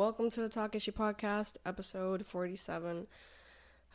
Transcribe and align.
welcome 0.00 0.30
to 0.30 0.40
the 0.40 0.48
Takeshi 0.48 0.90
Podcast, 0.90 1.56
episode 1.66 2.24
47. 2.24 3.06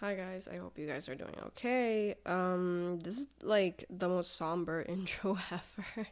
Hi 0.02 0.14
guys, 0.14 0.48
I 0.48 0.58
hope 0.58 0.78
you 0.78 0.86
guys 0.86 1.10
are 1.10 1.16
doing 1.16 1.34
okay. 1.48 2.14
Um, 2.28 3.00
this 3.00 3.18
is 3.18 3.26
like 3.42 3.86
the 3.90 4.08
most 4.08 4.38
somber 4.38 4.84
intro 4.88 5.40
ever. 5.50 6.08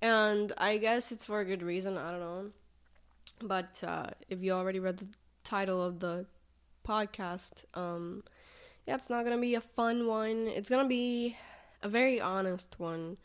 and 0.00 0.50
I 0.56 0.78
guess 0.78 1.12
it's 1.12 1.26
for 1.26 1.40
a 1.40 1.44
good 1.44 1.62
reason, 1.62 1.98
I 1.98 2.10
don't 2.10 2.20
know. 2.20 2.50
But 3.42 3.84
uh, 3.86 4.06
if 4.30 4.42
you 4.42 4.52
already 4.52 4.80
read 4.80 4.96
the 4.96 5.08
title 5.44 5.82
of 5.82 6.00
the 6.00 6.24
podcast, 6.88 7.66
um, 7.74 8.24
yeah, 8.86 8.94
it's 8.94 9.10
not 9.10 9.24
gonna 9.24 9.36
be 9.36 9.56
a 9.56 9.60
fun 9.60 10.06
one. 10.06 10.46
It's 10.46 10.70
gonna 10.70 10.88
be 10.88 11.36
a 11.82 11.88
very 11.90 12.18
honest 12.18 12.80
one, 12.80 13.18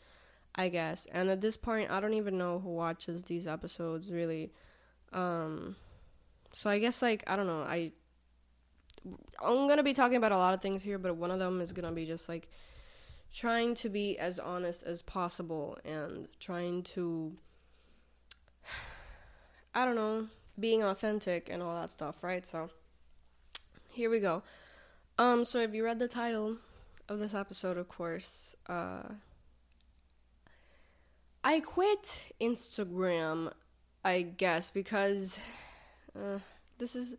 I 0.54 0.68
guess. 0.68 1.06
And 1.10 1.30
at 1.30 1.40
this 1.40 1.56
point, 1.56 1.90
I 1.90 1.98
don't 2.00 2.12
even 2.12 2.36
know 2.36 2.58
who 2.58 2.74
watches 2.74 3.22
these 3.22 3.46
episodes 3.46 4.12
really. 4.12 4.52
Um, 5.12 5.76
so 6.52 6.70
I 6.70 6.78
guess 6.78 7.02
like 7.02 7.24
I 7.26 7.36
don't 7.36 7.46
know. 7.46 7.62
I 7.62 7.92
I'm 9.42 9.68
gonna 9.68 9.82
be 9.82 9.92
talking 9.92 10.16
about 10.16 10.32
a 10.32 10.38
lot 10.38 10.54
of 10.54 10.60
things 10.60 10.82
here, 10.82 10.98
but 10.98 11.16
one 11.16 11.30
of 11.30 11.38
them 11.38 11.60
is 11.60 11.72
gonna 11.72 11.92
be 11.92 12.06
just 12.06 12.28
like 12.28 12.48
trying 13.34 13.74
to 13.74 13.88
be 13.88 14.18
as 14.18 14.38
honest 14.38 14.82
as 14.82 15.02
possible 15.02 15.78
and 15.84 16.28
trying 16.40 16.82
to 16.82 17.36
I 19.74 19.84
don't 19.84 19.96
know, 19.96 20.28
being 20.58 20.82
authentic 20.82 21.48
and 21.50 21.62
all 21.62 21.74
that 21.80 21.90
stuff, 21.90 22.22
right? 22.22 22.46
So 22.46 22.70
here 23.90 24.10
we 24.10 24.20
go. 24.20 24.42
Um, 25.18 25.44
so 25.44 25.58
if 25.58 25.74
you 25.74 25.84
read 25.84 25.98
the 25.98 26.08
title 26.08 26.58
of 27.08 27.18
this 27.18 27.34
episode, 27.34 27.76
of 27.76 27.88
course, 27.88 28.54
uh, 28.68 29.02
I 31.42 31.60
quit 31.60 32.32
Instagram, 32.40 33.52
I 34.04 34.22
guess, 34.22 34.70
because 34.70 35.38
uh, 36.16 36.38
this 36.78 36.94
is. 36.94 37.16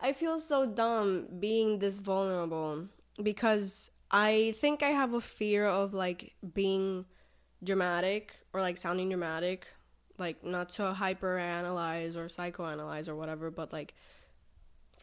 I 0.00 0.12
feel 0.12 0.38
so 0.38 0.66
dumb 0.66 1.26
being 1.38 1.78
this 1.78 1.98
vulnerable 1.98 2.88
because 3.22 3.90
I 4.10 4.54
think 4.56 4.82
I 4.82 4.90
have 4.90 5.14
a 5.14 5.20
fear 5.20 5.66
of 5.66 5.94
like 5.94 6.34
being 6.52 7.06
dramatic 7.62 8.32
or 8.52 8.60
like 8.60 8.76
sounding 8.76 9.08
dramatic, 9.08 9.66
like 10.18 10.44
not 10.44 10.68
to 10.70 10.92
hyper 10.92 11.38
analyze 11.38 12.16
or 12.16 12.26
psychoanalyze 12.26 13.08
or 13.08 13.14
whatever, 13.14 13.50
but 13.50 13.72
like 13.72 13.94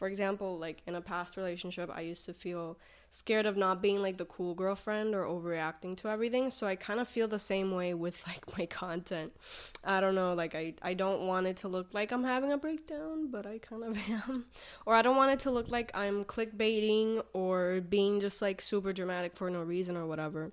for 0.02 0.08
example, 0.08 0.58
like 0.58 0.82
in 0.88 0.96
a 0.96 1.00
past 1.00 1.36
relationship, 1.36 1.88
I 1.94 2.00
used 2.00 2.24
to 2.24 2.34
feel 2.34 2.76
scared 3.12 3.46
of 3.46 3.56
not 3.56 3.80
being 3.80 4.02
like 4.02 4.16
the 4.16 4.24
cool 4.24 4.52
girlfriend 4.52 5.14
or 5.14 5.22
overreacting 5.22 5.96
to 5.98 6.08
everything. 6.08 6.50
So 6.50 6.66
I 6.66 6.74
kind 6.74 6.98
of 6.98 7.06
feel 7.06 7.28
the 7.28 7.38
same 7.38 7.70
way 7.70 7.94
with 7.94 8.20
like 8.26 8.58
my 8.58 8.66
content. 8.66 9.32
I 9.84 10.00
don't 10.00 10.16
know, 10.16 10.34
like 10.34 10.56
I 10.56 10.74
I 10.82 10.94
don't 10.94 11.28
want 11.28 11.46
it 11.46 11.58
to 11.58 11.68
look 11.68 11.94
like 11.94 12.10
I'm 12.10 12.24
having 12.24 12.50
a 12.50 12.58
breakdown, 12.58 13.30
but 13.30 13.46
I 13.46 13.58
kind 13.58 13.84
of 13.84 13.96
am. 14.10 14.46
Or 14.86 14.96
I 14.96 15.02
don't 15.02 15.14
want 15.14 15.34
it 15.34 15.38
to 15.44 15.52
look 15.52 15.70
like 15.70 15.92
I'm 15.94 16.24
clickbaiting 16.24 17.22
or 17.32 17.80
being 17.80 18.18
just 18.18 18.42
like 18.42 18.60
super 18.60 18.92
dramatic 18.92 19.36
for 19.36 19.50
no 19.50 19.62
reason 19.62 19.96
or 19.96 20.06
whatever. 20.06 20.50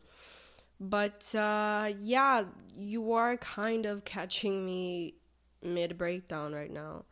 But 0.79 1.33
uh 1.33 1.93
yeah, 2.03 2.43
you 2.77 3.13
are 3.13 3.35
kind 3.37 3.87
of 3.87 4.05
catching 4.05 4.63
me 4.63 5.15
mid 5.63 5.97
breakdown 5.97 6.53
right 6.53 6.71
now. 6.71 7.05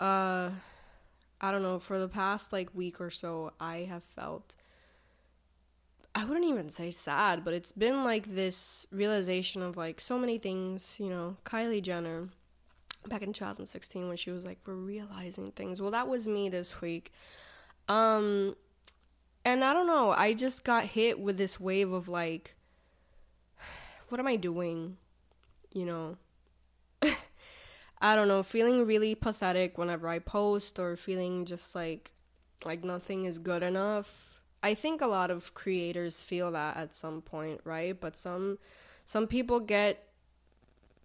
Uh 0.00 0.50
I 1.40 1.50
don't 1.50 1.62
know, 1.62 1.78
for 1.78 1.98
the 1.98 2.08
past 2.08 2.52
like 2.52 2.74
week 2.74 3.00
or 3.00 3.10
so, 3.10 3.52
I 3.58 3.88
have 3.88 4.04
felt 4.04 4.54
I 6.14 6.24
wouldn't 6.24 6.46
even 6.46 6.70
say 6.70 6.90
sad, 6.90 7.44
but 7.44 7.54
it's 7.54 7.72
been 7.72 8.02
like 8.04 8.26
this 8.26 8.86
realization 8.90 9.62
of 9.62 9.76
like 9.76 10.00
so 10.00 10.18
many 10.18 10.38
things, 10.38 10.96
you 10.98 11.08
know, 11.08 11.36
Kylie 11.44 11.82
Jenner 11.82 12.28
back 13.06 13.22
in 13.22 13.32
2016 13.32 14.08
when 14.08 14.16
she 14.16 14.30
was 14.30 14.44
like 14.44 14.58
we're 14.66 14.74
realizing 14.74 15.52
things. 15.52 15.80
Well, 15.80 15.92
that 15.92 16.08
was 16.08 16.26
me 16.28 16.48
this 16.48 16.80
week. 16.80 17.12
Um 17.88 18.56
and 19.44 19.64
I 19.64 19.72
don't 19.72 19.86
know, 19.86 20.10
I 20.10 20.34
just 20.34 20.64
got 20.64 20.84
hit 20.84 21.18
with 21.18 21.38
this 21.38 21.60
wave 21.60 21.92
of 21.92 22.08
like 22.08 22.56
what 24.08 24.20
am 24.20 24.26
I 24.26 24.36
doing? 24.36 24.96
You 25.72 25.86
know, 25.86 26.16
I 28.00 28.16
don't 28.16 28.28
know, 28.28 28.42
feeling 28.42 28.86
really 28.86 29.14
pathetic 29.14 29.76
whenever 29.76 30.08
I 30.08 30.18
post 30.18 30.78
or 30.78 30.96
feeling 30.96 31.44
just 31.44 31.74
like 31.74 32.12
like 32.64 32.84
nothing 32.84 33.24
is 33.24 33.38
good 33.38 33.62
enough. 33.62 34.40
I 34.62 34.74
think 34.74 35.00
a 35.00 35.06
lot 35.06 35.30
of 35.30 35.54
creators 35.54 36.20
feel 36.20 36.52
that 36.52 36.76
at 36.76 36.94
some 36.94 37.22
point, 37.22 37.60
right? 37.64 37.98
But 37.98 38.16
some 38.16 38.58
some 39.06 39.26
people 39.26 39.60
get 39.60 40.06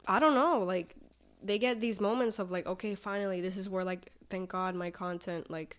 I 0.07 0.19
don't 0.19 0.35
know, 0.35 0.59
like 0.59 0.95
they 1.43 1.59
get 1.59 1.79
these 1.79 1.99
moments 1.99 2.39
of 2.39 2.51
like 2.51 2.65
okay, 2.65 2.95
finally 2.95 3.41
this 3.41 3.57
is 3.57 3.69
where 3.69 3.83
like 3.83 4.11
thank 4.29 4.49
God 4.49 4.75
my 4.75 4.91
content 4.91 5.51
like 5.51 5.77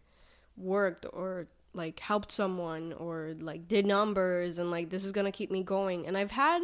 worked 0.57 1.07
or 1.13 1.47
like 1.75 2.01
helped 2.01 2.33
someone 2.33 2.93
or 2.95 3.35
like 3.39 3.69
did 3.69 3.87
numbers 3.87 4.59
and 4.59 4.71
like 4.71 4.91
this 4.91 5.05
is 5.05 5.13
going 5.13 5.27
to 5.27 5.33
keep 5.33 5.51
me 5.51 5.63
going. 5.63 6.07
And 6.07 6.17
I've 6.17 6.31
had 6.31 6.63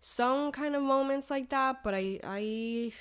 some 0.00 0.52
kind 0.52 0.74
of 0.74 0.82
moments 0.82 1.30
like 1.30 1.50
that, 1.50 1.82
but 1.82 1.94
I 1.94 2.20
I 2.24 2.92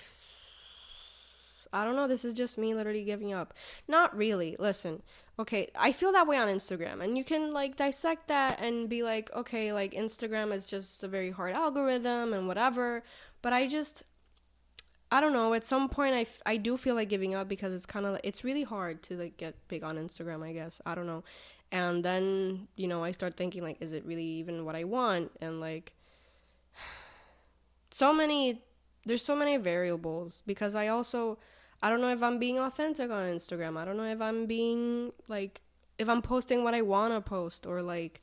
I 1.76 1.84
don't 1.84 1.98
know. 1.98 2.08
This 2.08 2.24
is 2.24 2.34
just 2.34 2.58
me 2.58 2.74
literally 2.74 3.04
giving 3.04 3.34
up. 3.34 3.54
Not 3.86 4.16
really. 4.16 4.56
Listen, 4.58 5.04
okay, 5.38 5.68
I 5.76 5.92
feel 5.92 6.14
that 6.14 6.26
way 6.26 6.38
on 6.38 6.48
Instagram, 6.48 7.04
and 7.04 7.18
you 7.18 7.24
can 7.26 7.52
like 7.54 7.76
dissect 7.76 8.30
that 8.30 8.60
and 8.62 8.88
be 8.88 9.04
like, 9.04 9.30
okay, 9.36 9.74
like 9.74 9.94
Instagram 9.94 10.54
is 10.54 10.66
just 10.68 11.04
a 11.04 11.08
very 11.10 11.32
hard 11.32 11.54
algorithm 11.54 12.34
and 12.34 12.48
whatever. 12.48 13.04
But 13.42 13.52
I 13.52 13.68
just, 13.68 14.04
I 15.12 15.20
don't 15.20 15.34
know. 15.34 15.54
At 15.54 15.66
some 15.66 15.90
point, 15.90 16.16
I, 16.16 16.22
f- 16.22 16.42
I 16.46 16.56
do 16.56 16.78
feel 16.78 16.96
like 16.96 17.10
giving 17.10 17.36
up 17.36 17.50
because 17.50 17.74
it's 17.74 17.86
kind 17.86 18.06
of 18.06 18.14
like 18.14 18.22
it's 18.24 18.46
really 18.46 18.64
hard 18.64 19.04
to 19.04 19.18
like 19.18 19.36
get 19.36 19.56
big 19.68 19.84
on 19.84 19.98
Instagram. 19.98 20.44
I 20.44 20.54
guess 20.54 20.82
I 20.86 20.96
don't 20.96 21.08
know. 21.08 21.26
And 21.74 22.06
then 22.06 22.70
you 22.78 22.88
know 22.88 23.04
I 23.04 23.12
start 23.12 23.36
thinking 23.36 23.64
like, 23.64 23.78
is 23.82 23.92
it 23.92 24.06
really 24.06 24.24
even 24.24 24.64
what 24.64 24.78
I 24.78 24.86
want? 24.86 25.32
And 25.42 25.60
like, 25.60 25.92
so 27.92 28.14
many 28.14 28.62
there's 29.06 29.24
so 29.24 29.36
many 29.36 29.58
variables 29.58 30.42
because 30.46 30.74
I 30.74 30.88
also 30.88 31.38
I 31.82 31.90
don't 31.90 32.02
know 32.02 32.12
if 32.12 32.24
I'm 32.24 32.40
being 32.40 32.60
authentic 32.60 33.12
on 33.12 33.24
Instagram. 33.24 33.78
I 33.78 33.86
don't 33.86 33.98
know 33.98 34.12
if 34.12 34.22
I'm 34.22 34.46
being 34.46 35.12
like 35.28 35.62
if 35.98 36.10
I'm 36.10 36.22
posting 36.22 36.64
what 36.64 36.74
I 36.74 36.82
want 36.82 37.14
to 37.14 37.22
post 37.22 37.66
or 37.66 37.82
like 37.82 38.22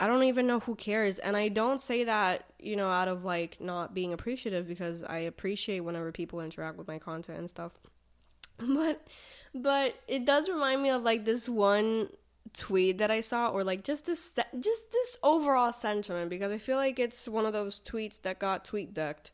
I 0.00 0.08
don't 0.08 0.24
even 0.24 0.48
know 0.48 0.58
who 0.58 0.74
cares. 0.74 1.20
And 1.20 1.36
I 1.36 1.46
don't 1.46 1.80
say 1.80 2.02
that, 2.02 2.46
you 2.58 2.74
know, 2.74 2.90
out 2.90 3.06
of 3.06 3.24
like 3.24 3.60
not 3.60 3.94
being 3.94 4.12
appreciative 4.12 4.66
because 4.66 5.04
I 5.04 5.18
appreciate 5.18 5.80
whenever 5.80 6.10
people 6.10 6.40
interact 6.40 6.76
with 6.76 6.88
my 6.88 6.98
content 6.98 7.38
and 7.38 7.48
stuff. 7.48 7.72
But 8.58 9.06
but 9.54 9.96
it 10.08 10.24
does 10.24 10.48
remind 10.48 10.82
me 10.82 10.90
of 10.90 11.02
like 11.02 11.24
this 11.24 11.48
one 11.48 12.08
tweet 12.52 12.98
that 12.98 13.10
I 13.10 13.20
saw 13.20 13.48
or 13.48 13.64
like 13.64 13.84
just 13.84 14.06
this 14.06 14.32
just 14.58 14.92
this 14.92 15.16
overall 15.22 15.72
sentiment 15.72 16.30
because 16.30 16.52
I 16.52 16.58
feel 16.58 16.76
like 16.76 16.98
it's 16.98 17.28
one 17.28 17.46
of 17.46 17.52
those 17.52 17.80
tweets 17.84 18.20
that 18.22 18.38
got 18.38 18.64
tweet 18.64 18.92
decked 18.94 19.30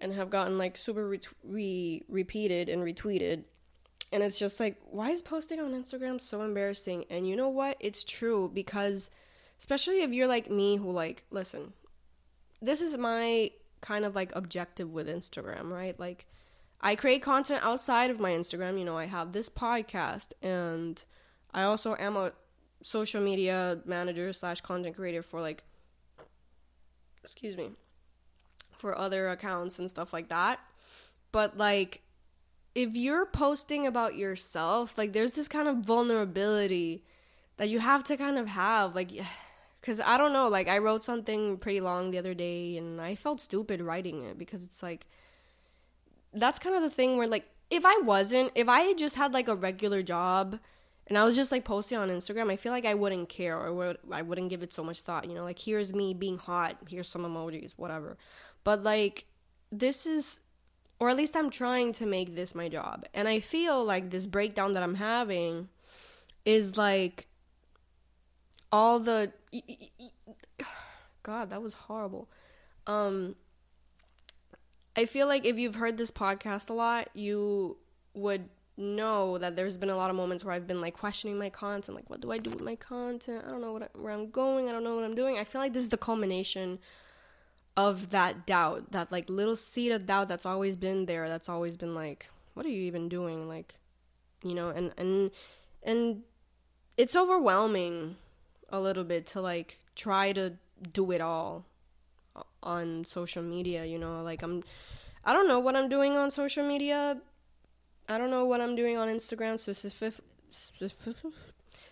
and 0.00 0.12
have 0.12 0.30
gotten 0.30 0.58
like 0.58 0.76
super 0.76 1.06
re-, 1.08 1.20
re- 1.44 2.04
repeated 2.08 2.68
and 2.68 2.82
retweeted. 2.82 3.44
And 4.10 4.22
it's 4.22 4.38
just 4.38 4.58
like, 4.58 4.76
why 4.90 5.10
is 5.10 5.20
posting 5.20 5.60
on 5.60 5.72
Instagram 5.72 6.20
so 6.20 6.42
embarrassing? 6.42 7.04
And 7.10 7.28
you 7.28 7.36
know 7.36 7.48
what? 7.48 7.76
It's 7.80 8.04
true 8.04 8.50
because, 8.52 9.10
especially 9.58 10.02
if 10.02 10.12
you're 10.12 10.26
like 10.26 10.50
me, 10.50 10.76
who 10.76 10.90
like, 10.90 11.24
listen, 11.30 11.74
this 12.62 12.80
is 12.80 12.96
my 12.96 13.50
kind 13.80 14.04
of 14.04 14.14
like 14.14 14.34
objective 14.34 14.90
with 14.90 15.08
Instagram, 15.08 15.70
right? 15.70 15.98
Like, 16.00 16.26
I 16.80 16.94
create 16.94 17.22
content 17.22 17.64
outside 17.64 18.10
of 18.10 18.20
my 18.20 18.30
Instagram. 18.30 18.78
You 18.78 18.84
know, 18.84 18.96
I 18.96 19.06
have 19.06 19.32
this 19.32 19.48
podcast, 19.48 20.28
and 20.42 21.02
I 21.52 21.64
also 21.64 21.96
am 21.98 22.16
a 22.16 22.32
social 22.82 23.20
media 23.20 23.80
manager 23.84 24.32
slash 24.32 24.60
content 24.60 24.96
creator 24.96 25.22
for 25.22 25.40
like, 25.40 25.64
excuse 27.22 27.56
me, 27.56 27.70
for 28.78 28.96
other 28.96 29.28
accounts 29.28 29.78
and 29.78 29.90
stuff 29.90 30.12
like 30.12 30.28
that. 30.28 30.60
But 31.32 31.56
like 31.56 32.02
if 32.74 32.94
you're 32.94 33.26
posting 33.26 33.86
about 33.86 34.16
yourself, 34.16 34.96
like 34.96 35.12
there's 35.12 35.32
this 35.32 35.48
kind 35.48 35.68
of 35.68 35.78
vulnerability 35.78 37.04
that 37.56 37.68
you 37.68 37.80
have 37.80 38.04
to 38.04 38.16
kind 38.16 38.38
of 38.38 38.46
have 38.46 38.94
like 38.94 39.10
cuz 39.82 40.00
I 40.00 40.16
don't 40.16 40.32
know, 40.32 40.48
like 40.48 40.68
I 40.68 40.78
wrote 40.78 41.04
something 41.04 41.58
pretty 41.58 41.80
long 41.80 42.10
the 42.10 42.18
other 42.18 42.34
day 42.34 42.76
and 42.76 43.00
I 43.00 43.14
felt 43.14 43.40
stupid 43.40 43.80
writing 43.80 44.24
it 44.24 44.38
because 44.38 44.62
it's 44.62 44.82
like 44.82 45.06
that's 46.32 46.58
kind 46.58 46.76
of 46.76 46.82
the 46.82 46.90
thing 46.90 47.16
where 47.16 47.26
like 47.26 47.46
if 47.70 47.84
I 47.84 47.98
wasn't, 48.02 48.52
if 48.54 48.68
I 48.68 48.94
just 48.94 49.16
had 49.16 49.32
like 49.34 49.48
a 49.48 49.54
regular 49.54 50.02
job 50.02 50.58
and 51.06 51.16
I 51.16 51.24
was 51.24 51.36
just 51.36 51.52
like 51.52 51.64
posting 51.64 51.98
on 51.98 52.08
Instagram, 52.08 52.50
I 52.50 52.56
feel 52.56 52.72
like 52.72 52.84
I 52.84 52.94
wouldn't 52.94 53.28
care 53.28 53.58
or 53.58 53.72
would, 53.72 53.98
I 54.10 54.22
wouldn't 54.22 54.50
give 54.50 54.62
it 54.62 54.72
so 54.72 54.82
much 54.84 55.00
thought. 55.02 55.26
You 55.28 55.34
know, 55.34 55.44
like 55.44 55.58
here's 55.58 55.92
me 55.92 56.14
being 56.14 56.38
hot, 56.38 56.76
here's 56.88 57.08
some 57.08 57.22
emojis, 57.22 57.72
whatever. 57.76 58.16
But 58.68 58.82
like 58.82 59.24
this 59.72 60.04
is 60.04 60.40
or 61.00 61.08
at 61.08 61.16
least 61.16 61.34
I'm 61.34 61.48
trying 61.48 61.94
to 61.94 62.04
make 62.04 62.36
this 62.36 62.54
my 62.54 62.68
job. 62.68 63.06
And 63.14 63.26
I 63.26 63.40
feel 63.40 63.82
like 63.82 64.10
this 64.10 64.26
breakdown 64.26 64.74
that 64.74 64.82
I'm 64.82 64.96
having 64.96 65.70
is 66.44 66.76
like 66.76 67.28
all 68.70 68.98
the 69.00 69.32
God, 71.22 71.48
that 71.48 71.62
was 71.62 71.72
horrible. 71.72 72.28
Um 72.86 73.36
I 74.94 75.06
feel 75.06 75.26
like 75.26 75.46
if 75.46 75.58
you've 75.58 75.76
heard 75.76 75.96
this 75.96 76.10
podcast 76.10 76.68
a 76.68 76.74
lot, 76.74 77.08
you 77.14 77.78
would 78.12 78.50
know 78.76 79.38
that 79.38 79.56
there's 79.56 79.78
been 79.78 79.88
a 79.88 79.96
lot 79.96 80.10
of 80.10 80.16
moments 80.16 80.44
where 80.44 80.52
I've 80.52 80.66
been 80.66 80.82
like 80.82 80.92
questioning 80.92 81.38
my 81.38 81.48
content, 81.48 81.96
like 81.96 82.10
what 82.10 82.20
do 82.20 82.32
I 82.32 82.36
do 82.36 82.50
with 82.50 82.60
my 82.60 82.76
content? 82.76 83.44
I 83.46 83.50
don't 83.50 83.62
know 83.62 83.72
what 83.72 83.84
I, 83.84 83.88
where 83.94 84.12
I'm 84.12 84.28
going. 84.28 84.68
I 84.68 84.72
don't 84.72 84.84
know 84.84 84.94
what 84.94 85.04
I'm 85.04 85.14
doing. 85.14 85.38
I 85.38 85.44
feel 85.44 85.62
like 85.62 85.72
this 85.72 85.84
is 85.84 85.88
the 85.88 85.96
culmination 85.96 86.78
of 87.78 88.10
that 88.10 88.44
doubt, 88.44 88.90
that 88.90 89.12
like 89.12 89.30
little 89.30 89.54
seed 89.54 89.92
of 89.92 90.04
doubt 90.04 90.28
that's 90.28 90.44
always 90.44 90.74
been 90.74 91.06
there. 91.06 91.28
That's 91.28 91.48
always 91.48 91.76
been 91.76 91.94
like, 91.94 92.28
what 92.54 92.66
are 92.66 92.70
you 92.70 92.82
even 92.82 93.08
doing? 93.08 93.46
Like, 93.46 93.76
you 94.42 94.52
know, 94.52 94.70
and 94.70 94.92
and 94.98 95.30
and 95.84 96.22
it's 96.96 97.14
overwhelming 97.14 98.16
a 98.70 98.80
little 98.80 99.04
bit 99.04 99.26
to 99.28 99.40
like 99.40 99.78
try 99.94 100.32
to 100.32 100.54
do 100.92 101.12
it 101.12 101.20
all 101.20 101.66
on 102.64 103.04
social 103.04 103.44
media, 103.44 103.84
you 103.84 103.98
know, 103.98 104.22
like 104.24 104.42
I'm 104.42 104.64
I 105.24 105.32
don't 105.32 105.46
know 105.46 105.60
what 105.60 105.76
I'm 105.76 105.88
doing 105.88 106.16
on 106.16 106.32
social 106.32 106.66
media. 106.66 107.18
I 108.08 108.18
don't 108.18 108.30
know 108.30 108.44
what 108.44 108.60
I'm 108.60 108.74
doing 108.74 108.96
on 108.96 109.06
Instagram 109.06 109.56
specific, 109.56 110.24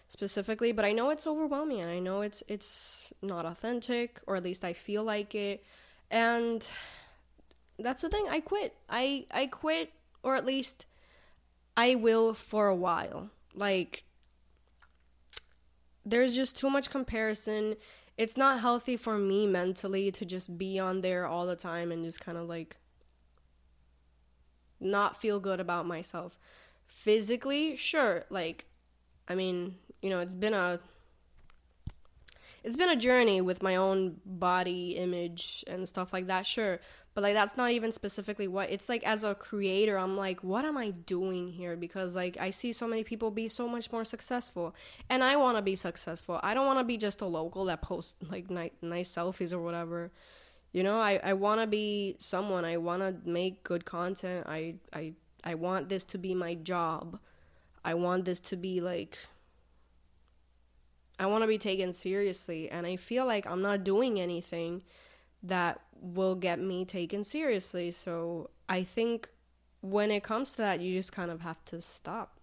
specifically, 0.09 0.73
but 0.73 0.85
I 0.85 0.93
know 0.93 1.11
it's 1.11 1.27
overwhelming 1.27 1.81
and 1.81 1.91
I 1.91 1.99
know 1.99 2.23
it's 2.23 2.43
it's 2.49 3.13
not 3.23 3.47
authentic 3.47 4.21
or 4.27 4.37
at 4.37 4.45
least 4.45 4.65
I 4.65 4.73
feel 4.73 5.05
like 5.05 5.35
it. 5.35 5.65
And 6.11 6.67
that's 7.79 8.03
the 8.03 8.09
thing, 8.09 8.27
I 8.29 8.41
quit. 8.41 8.75
I 8.89 9.27
I 9.31 9.47
quit 9.47 9.93
or 10.23 10.37
at 10.37 10.47
least 10.47 10.87
I 11.77 11.95
will 11.95 12.35
for 12.35 12.69
a 12.69 12.75
while. 12.75 13.31
Like 13.55 14.05
there's 16.05 16.35
just 16.35 16.57
too 16.57 16.71
much 16.71 16.89
comparison 16.91 17.75
it's 18.17 18.37
not 18.37 18.61
healthy 18.61 18.97
for 18.97 19.19
me 19.19 19.47
mentally 19.47 20.11
to 20.11 20.25
just 20.25 20.57
be 20.57 20.79
on 20.79 21.03
there 21.03 21.27
all 21.27 21.47
the 21.47 21.57
time 21.57 21.93
and 21.93 22.05
just 22.05 22.21
kind 22.21 22.39
of 22.39 22.49
like 22.49 22.77
not 24.81 25.21
feel 25.21 25.39
good 25.39 25.61
about 25.61 25.87
myself. 25.87 26.39
Physically, 26.87 27.77
sure, 27.77 28.25
like 28.31 28.67
I 29.29 29.35
mean, 29.35 29.77
you 30.03 30.11
know, 30.11 30.21
it's 30.21 30.35
been 30.35 30.55
a 30.55 30.81
it's 32.67 32.77
been 32.77 32.91
a 32.91 32.97
journey 32.97 33.41
with 33.41 33.63
my 33.63 33.77
own 33.77 34.17
body 34.27 34.97
image 34.97 35.65
and 35.69 35.89
stuff 35.89 36.13
like 36.13 36.27
that, 36.27 36.47
sure. 36.47 36.81
But 37.15 37.23
like 37.23 37.35
that's 37.35 37.57
not 37.57 37.71
even 37.71 37.93
specifically 37.93 38.49
what 38.49 38.71
it's 38.71 38.89
like 38.89 39.07
as 39.07 39.23
a 39.23 39.35
creator, 39.35 39.97
I'm 39.97 40.17
like, 40.17 40.43
what 40.43 40.65
am 40.65 40.77
I 40.77 40.91
doing 40.91 41.49
here? 41.49 41.77
Because 41.77 42.15
like 42.17 42.37
I 42.41 42.51
see 42.51 42.73
so 42.73 42.89
many 42.89 43.05
people 43.05 43.31
be 43.31 43.49
so 43.49 43.69
much 43.69 43.93
more 43.93 44.05
successful. 44.05 44.75
And 45.09 45.23
I 45.23 45.37
wanna 45.37 45.63
be 45.63 45.77
successful. 45.77 46.41
I 46.43 46.55
don't 46.55 46.67
wanna 46.67 46.85
be 46.85 46.97
just 46.97 47.21
a 47.21 47.27
local 47.27 47.65
that 47.67 47.83
posts 47.83 48.17
like 48.29 48.51
nice, 48.51 48.73
nice 48.83 49.15
selfies 49.15 49.53
or 49.53 49.61
whatever. 49.61 50.11
You 50.73 50.83
know, 50.83 51.01
I, 51.01 51.21
I 51.23 51.33
wanna 51.35 51.69
be 51.69 52.17
someone. 52.19 52.65
I 52.65 52.77
wanna 52.79 53.15
make 53.25 53.63
good 53.63 53.85
content. 53.85 54.45
I 54.49 54.75
I 54.93 55.15
I 55.45 55.55
want 55.55 55.89
this 55.89 56.05
to 56.07 56.19
be 56.19 56.35
my 56.35 56.55
job. 56.55 57.19
I 57.85 57.95
want 57.95 58.25
this 58.25 58.41
to 58.41 58.57
be 58.57 58.81
like 58.81 59.17
I 61.19 61.27
want 61.27 61.43
to 61.43 61.49
be 61.49 61.59
taken 61.59 61.93
seriously, 61.93 62.71
and 62.71 62.87
I 62.87 62.97
feel 62.97 63.27
like 63.27 63.47
I'm 63.47 63.63
not 63.63 63.85
doing 63.85 64.21
anything 64.21 64.83
that 65.43 65.81
will 66.01 66.35
get 66.35 66.61
me 66.61 66.85
taken 66.85 67.25
seriously. 67.25 67.91
So 67.91 68.51
I 68.69 68.85
think 68.85 69.29
when 69.81 70.11
it 70.11 70.23
comes 70.23 70.53
to 70.53 70.59
that, 70.59 70.81
you 70.81 70.95
just 70.97 71.13
kind 71.13 71.31
of 71.31 71.41
have 71.41 71.65
to 71.67 71.81
stop, 71.81 72.39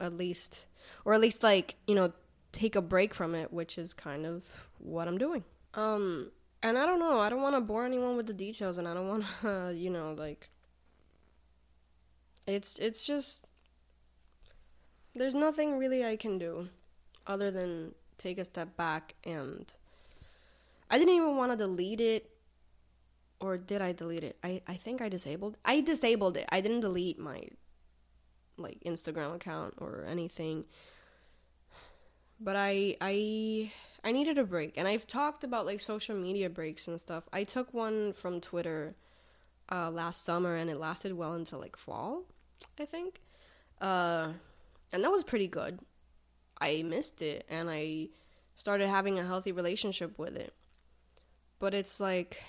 at 0.00 0.16
least, 0.16 0.66
or 1.04 1.14
at 1.14 1.20
least 1.20 1.42
like 1.42 1.76
you 1.86 1.94
know 1.94 2.12
take 2.52 2.76
a 2.76 2.82
break 2.82 3.14
from 3.14 3.34
it, 3.34 3.52
which 3.52 3.78
is 3.78 3.94
kind 3.94 4.26
of 4.26 4.44
what 4.78 5.06
I'm 5.06 5.18
doing. 5.18 5.44
Um, 5.74 6.30
and 6.62 6.76
I 6.76 6.86
don't 6.86 6.98
know, 6.98 7.18
I 7.18 7.28
don't 7.28 7.42
want 7.42 7.54
to 7.54 7.60
bore 7.60 7.84
anyone 7.84 8.16
with 8.16 8.26
the 8.26 8.32
details, 8.32 8.78
and 8.78 8.88
I 8.88 8.94
don't 8.94 9.08
want 9.08 9.24
to, 9.42 9.74
you 9.76 9.90
know, 9.90 10.14
like 10.18 10.48
it's 12.46 12.78
it's 12.78 13.06
just 13.06 13.46
there's 15.14 15.34
nothing 15.34 15.78
really 15.78 16.04
I 16.04 16.16
can 16.16 16.38
do 16.38 16.68
other 17.26 17.50
than 17.50 17.94
take 18.18 18.38
a 18.38 18.44
step 18.44 18.76
back 18.76 19.14
and 19.24 19.72
I 20.90 20.98
didn't 20.98 21.14
even 21.14 21.36
want 21.36 21.52
to 21.52 21.56
delete 21.56 22.00
it 22.00 22.30
or 23.40 23.56
did 23.56 23.80
I 23.80 23.92
delete 23.92 24.24
it? 24.24 24.36
I 24.42 24.60
I 24.66 24.74
think 24.74 25.00
I 25.00 25.08
disabled. 25.08 25.56
I 25.64 25.80
disabled 25.80 26.36
it. 26.36 26.46
I 26.50 26.60
didn't 26.60 26.80
delete 26.80 27.18
my 27.18 27.44
like 28.56 28.80
Instagram 28.84 29.34
account 29.34 29.74
or 29.78 30.04
anything. 30.08 30.64
But 32.40 32.56
I 32.56 32.96
I 33.00 33.72
I 34.04 34.12
needed 34.12 34.38
a 34.38 34.44
break. 34.44 34.76
And 34.76 34.88
I've 34.88 35.06
talked 35.06 35.44
about 35.44 35.66
like 35.66 35.80
social 35.80 36.16
media 36.16 36.50
breaks 36.50 36.88
and 36.88 37.00
stuff. 37.00 37.24
I 37.32 37.44
took 37.44 37.72
one 37.72 38.12
from 38.12 38.40
Twitter 38.40 38.96
uh 39.70 39.90
last 39.90 40.24
summer 40.24 40.56
and 40.56 40.70
it 40.70 40.78
lasted 40.78 41.12
well 41.12 41.34
until 41.34 41.60
like 41.60 41.76
fall, 41.76 42.24
I 42.78 42.84
think. 42.84 43.20
Uh 43.80 44.32
and 44.92 45.04
that 45.04 45.12
was 45.12 45.22
pretty 45.24 45.48
good. 45.48 45.78
I 46.60 46.82
missed 46.82 47.22
it 47.22 47.46
and 47.48 47.70
I 47.70 48.08
started 48.56 48.88
having 48.88 49.18
a 49.18 49.26
healthy 49.26 49.52
relationship 49.52 50.18
with 50.18 50.36
it. 50.36 50.54
But 51.58 51.74
it's 51.74 52.00
like 52.00 52.42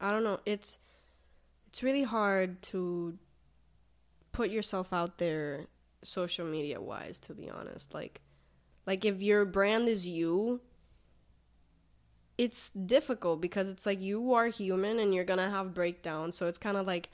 I 0.00 0.10
don't 0.10 0.24
know, 0.24 0.40
it's 0.46 0.78
it's 1.68 1.82
really 1.82 2.02
hard 2.02 2.60
to 2.62 3.18
put 4.32 4.50
yourself 4.50 4.92
out 4.92 5.18
there 5.18 5.66
social 6.02 6.46
media 6.46 6.80
wise 6.80 7.18
to 7.20 7.34
be 7.34 7.48
honest. 7.48 7.94
Like 7.94 8.20
like 8.86 9.04
if 9.04 9.22
your 9.22 9.44
brand 9.44 9.88
is 9.88 10.06
you, 10.06 10.60
it's 12.38 12.70
difficult 12.70 13.40
because 13.40 13.70
it's 13.70 13.86
like 13.86 14.00
you 14.00 14.32
are 14.34 14.46
human 14.46 14.98
and 14.98 15.14
you're 15.14 15.24
going 15.24 15.38
to 15.38 15.50
have 15.50 15.74
breakdowns. 15.74 16.36
So 16.36 16.46
it's 16.46 16.58
kind 16.58 16.76
of 16.76 16.86
like 16.86 17.10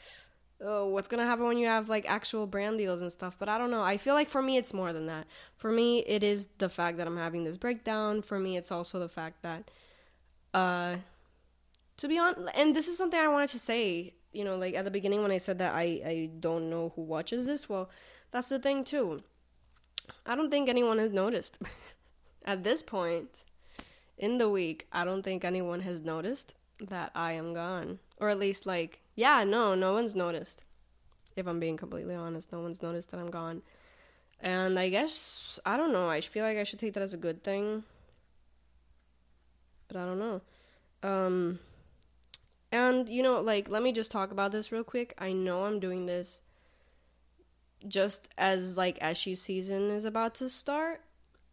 oh, 0.61 0.89
what's 0.89 1.09
gonna 1.09 1.25
happen 1.25 1.47
when 1.47 1.59
you 1.59 1.67
have 1.67 1.89
like 1.89 2.09
actual 2.09 2.47
brand 2.47 2.79
deals 2.79 3.01
and 3.01 3.13
stuff. 3.13 3.37
But 3.39 3.49
I 3.49 3.59
don't 3.59 3.71
know. 3.71 3.83
I 3.83 3.97
feel 3.97 4.15
like 4.15 4.29
for 4.29 4.43
me, 4.43 4.57
it's 4.57 4.75
more 4.75 4.93
than 4.93 5.07
that. 5.07 5.27
For 5.57 5.71
me, 5.71 6.01
it 6.01 6.23
is 6.23 6.49
the 6.59 6.69
fact 6.69 6.99
that 6.99 7.07
I'm 7.07 7.17
having 7.17 7.45
this 7.45 7.57
breakdown. 7.57 8.23
For 8.23 8.39
me, 8.39 8.57
it's 8.57 8.73
also 8.73 8.99
the 8.99 9.09
fact 9.09 9.43
that, 9.43 9.71
uh, 10.55 10.97
to 11.99 12.09
be 12.09 12.19
honest, 12.19 12.41
and 12.55 12.75
this 12.75 12.89
is 12.89 12.97
something 12.97 13.19
I 13.19 13.29
wanted 13.29 13.51
to 13.51 13.59
say. 13.59 14.15
You 14.33 14.45
know, 14.45 14.57
like 14.57 14.75
at 14.75 14.85
the 14.85 14.91
beginning 14.91 15.23
when 15.23 15.31
I 15.31 15.39
said 15.39 15.59
that 15.59 15.75
I 15.75 15.83
I 15.83 16.31
don't 16.39 16.69
know 16.69 16.93
who 16.95 17.03
watches 17.03 17.47
this. 17.47 17.69
Well, 17.69 17.91
that's 18.31 18.49
the 18.49 18.59
thing 18.59 18.85
too. 18.85 19.23
I 20.27 20.35
don't 20.37 20.51
think 20.51 20.69
anyone 20.69 20.99
has 20.99 21.13
noticed 21.13 21.59
at 22.45 22.65
this 22.65 22.83
point 22.83 23.45
in 24.19 24.39
the 24.39 24.49
week. 24.49 24.87
I 24.93 25.05
don't 25.05 25.23
think 25.23 25.45
anyone 25.45 25.81
has 25.81 26.03
noticed 26.03 26.55
that 26.81 27.11
I 27.15 27.33
am 27.33 27.55
gone, 27.55 28.01
or 28.19 28.29
at 28.29 28.39
least 28.39 28.67
like 28.67 29.01
yeah, 29.19 29.43
no, 29.43 29.75
no 29.75 29.95
one's 29.95 30.15
noticed. 30.15 30.63
If 31.35 31.49
I'm 31.49 31.59
being 31.59 31.77
completely 31.77 32.15
honest, 32.15 32.53
no 32.53 32.61
one's 32.61 32.83
noticed 32.83 33.11
that 33.11 33.19
I'm 33.19 33.33
gone. 33.33 33.63
And 34.41 34.79
I 34.79 34.91
guess, 34.91 35.59
I 35.67 35.77
don't 35.77 35.93
know, 35.93 36.09
I 36.09 36.21
feel 36.21 36.45
like 36.45 36.57
I 36.57 36.63
should 36.63 36.79
take 36.79 36.95
that 36.95 37.03
as 37.03 37.15
a 37.15 37.17
good 37.17 37.43
thing. 37.43 37.83
But 39.89 39.97
I 39.97 40.07
don't 40.07 40.21
know. 40.21 40.41
Um, 41.03 41.59
and, 42.71 43.09
you 43.09 43.25
know, 43.25 43.41
like, 43.41 43.69
let 43.69 43.83
me 43.83 43.91
just 43.91 44.13
talk 44.13 44.31
about 44.31 44.53
this 44.53 44.71
real 44.71 44.85
quick. 44.85 45.15
I 45.19 45.33
know 45.33 45.65
I'm 45.65 45.81
doing 45.81 46.07
this 46.07 46.41
just 47.89 48.29
as, 48.39 48.77
like, 48.77 49.01
Eshy 49.01 49.37
season 49.37 49.91
is 49.91 50.05
about 50.05 50.37
to 50.37 50.49
start. 50.49 51.01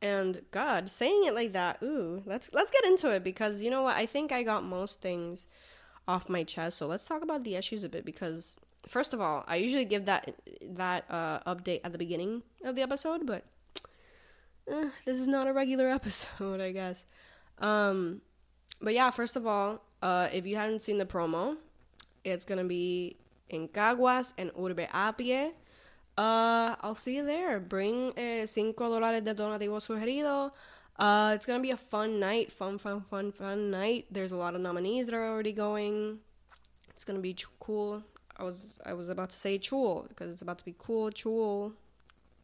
And 0.04 0.44
God, 0.52 0.92
saying 0.92 1.24
it 1.26 1.34
like 1.34 1.54
that, 1.54 1.80
ooh, 1.82 2.22
let's 2.28 2.52
let's 2.54 2.70
get 2.70 2.86
into 2.86 3.10
it 3.10 3.24
because 3.24 3.64
you 3.64 3.72
know 3.72 3.82
what? 3.82 3.96
I 3.96 4.06
think 4.06 4.32
I 4.32 4.44
got 4.44 4.64
most 4.64 5.02
things 5.02 5.48
off 6.08 6.30
my 6.30 6.44
chest. 6.44 6.78
So 6.78 6.88
let's 6.88 7.06
talk 7.06 7.22
about 7.24 7.44
the 7.44 7.58
Ashes 7.58 7.84
a 7.84 7.90
bit 7.90 8.06
because 8.06 8.56
first 8.88 9.14
of 9.14 9.22
all, 9.22 9.44
I 9.48 9.58
usually 9.58 9.86
give 9.86 10.06
that 10.06 10.36
that 10.62 11.06
uh, 11.10 11.40
update 11.42 11.82
at 11.84 11.92
the 11.92 11.98
beginning 11.98 12.44
of 12.64 12.76
the 12.76 12.82
episode, 12.82 13.26
but 13.26 13.44
eh, 14.72 14.90
this 15.06 15.20
is 15.20 15.28
not 15.28 15.48
a 15.48 15.54
regular 15.54 15.90
episode, 16.00 16.62
I 16.62 16.72
guess. 16.72 17.06
Um, 17.60 18.22
but 18.82 18.94
yeah, 18.94 19.10
first 19.10 19.36
of 19.36 19.48
all, 19.48 19.82
uh, 20.02 20.30
if 20.32 20.46
you 20.46 20.56
haven't 20.56 20.82
seen 20.82 20.98
the 20.98 21.06
promo, 21.06 21.58
it's 22.24 22.46
gonna 22.46 22.66
be 22.66 23.18
in 23.50 23.68
Caguas 23.68 24.34
and 24.38 24.52
Urbe 24.58 24.88
a 24.92 25.14
Pie. 25.14 25.52
Uh, 26.18 26.76
I'll 26.82 26.96
see 26.96 27.18
you 27.18 27.26
there. 27.26 27.60
Bring 27.60 28.14
eh, 28.18 28.46
cinco 28.46 28.90
dólares 28.90 29.24
de 29.24 29.34
donativo 29.34 29.82
sugerido. 29.82 30.52
Uh, 30.98 31.34
it's 31.36 31.46
gonna 31.46 31.60
be 31.60 31.72
a 31.72 31.78
fun 31.78 32.20
night, 32.20 32.52
fun, 32.52 32.78
fun, 32.78 33.02
fun, 33.02 33.32
fun 33.32 33.70
night. 33.70 34.06
There's 34.10 34.32
a 34.32 34.38
lot 34.38 34.56
of 34.56 34.62
nominees 34.62 35.06
that 35.08 35.16
are 35.16 35.28
already 35.28 35.52
going. 35.52 36.20
It's 36.90 37.04
gonna 37.04 37.20
be 37.20 37.34
ch- 37.34 37.48
cool. 37.60 38.04
I 38.38 38.44
was 38.44 38.80
I 38.86 38.94
was 38.94 39.10
about 39.10 39.30
to 39.32 39.38
say 39.40 39.58
cool 39.58 40.06
because 40.08 40.32
it's 40.32 40.42
about 40.42 40.58
to 40.60 40.66
be 40.66 40.76
cool, 40.78 41.12
cool, 41.12 41.74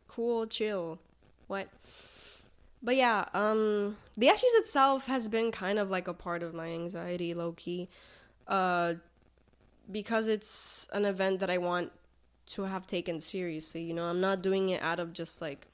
cool, 0.07 0.47
chill. 0.47 0.99
What? 1.47 1.69
But 2.83 2.95
yeah, 2.95 3.25
um, 3.33 3.95
the 4.17 4.29
ashes 4.29 4.53
itself 4.55 5.05
has 5.05 5.29
been 5.29 5.51
kind 5.51 5.79
of 5.79 5.89
like 5.89 6.07
a 6.07 6.13
part 6.13 6.43
of 6.43 6.53
my 6.53 6.67
anxiety, 6.67 7.33
low 7.33 7.53
key, 7.53 7.89
uh, 8.47 8.95
because 9.89 10.27
it's 10.27 10.87
an 10.91 11.05
event 11.05 11.39
that 11.39 11.49
I 11.49 11.59
want 11.59 11.91
to 12.47 12.63
have 12.63 12.87
taken 12.87 13.21
seriously. 13.21 13.83
You 13.83 13.93
know, 13.93 14.05
I'm 14.05 14.19
not 14.19 14.41
doing 14.41 14.69
it 14.69 14.81
out 14.81 14.99
of 14.99 15.13
just 15.13 15.41
like 15.41 15.67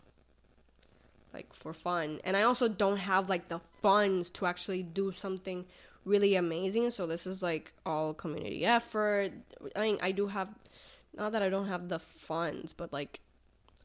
like 1.34 1.54
for 1.54 1.74
fun. 1.74 2.20
And 2.24 2.36
I 2.36 2.44
also 2.44 2.68
don't 2.68 2.98
have 2.98 3.30
like 3.30 3.48
the 3.48 3.60
funds 3.82 4.30
to 4.32 4.46
actually 4.46 4.84
do 4.84 5.12
something 5.12 5.66
really 6.06 6.36
amazing. 6.36 6.90
So 6.90 7.06
this 7.06 7.28
is 7.28 7.44
like 7.44 7.74
all 7.86 8.14
community 8.14 8.66
effort. 8.66 9.32
I 9.76 9.82
mean, 9.82 9.98
I 10.02 10.12
do 10.12 10.28
have 10.28 10.50
not 11.16 11.32
that 11.32 11.42
I 11.42 11.50
don't 11.50 11.68
have 11.68 11.90
the 11.90 12.00
funds, 12.00 12.74
but 12.74 12.94
like 12.94 13.20